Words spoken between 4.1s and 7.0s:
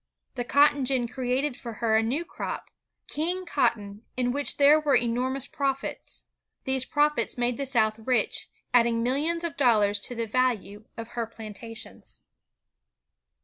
in which there were enormous profits. These